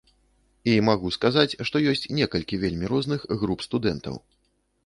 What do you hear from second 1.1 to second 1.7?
сказаць,